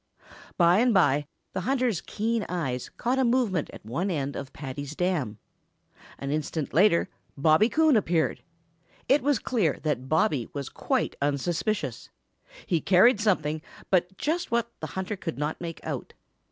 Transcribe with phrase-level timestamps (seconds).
[0.57, 4.95] By and by the hunter's keen eyes caught a movement at one end of Paddy's
[4.95, 5.37] dam.
[6.17, 8.41] An instant later Bobby Coon appeared.
[9.07, 12.09] It was clear that Bobby was quite unsuspicious.
[12.65, 13.61] He carried something,
[13.91, 16.15] but just what the hunter could not make out.